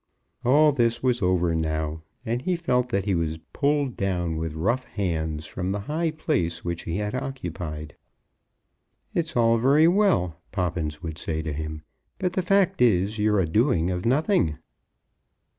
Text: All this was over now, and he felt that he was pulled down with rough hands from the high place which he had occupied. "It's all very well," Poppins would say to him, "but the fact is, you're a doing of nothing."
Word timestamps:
All 0.43 0.71
this 0.71 1.03
was 1.03 1.21
over 1.21 1.53
now, 1.53 2.01
and 2.25 2.41
he 2.41 2.55
felt 2.55 2.89
that 2.89 3.05
he 3.05 3.13
was 3.13 3.37
pulled 3.53 3.95
down 3.95 4.35
with 4.37 4.55
rough 4.55 4.83
hands 4.85 5.45
from 5.45 5.71
the 5.71 5.81
high 5.81 6.09
place 6.09 6.65
which 6.65 6.85
he 6.85 6.97
had 6.97 7.13
occupied. 7.13 7.95
"It's 9.13 9.37
all 9.37 9.59
very 9.59 9.87
well," 9.87 10.41
Poppins 10.51 11.03
would 11.03 11.19
say 11.19 11.43
to 11.43 11.53
him, 11.53 11.83
"but 12.17 12.33
the 12.33 12.41
fact 12.41 12.81
is, 12.81 13.19
you're 13.19 13.39
a 13.39 13.45
doing 13.45 13.91
of 13.91 14.03
nothing." 14.03 14.57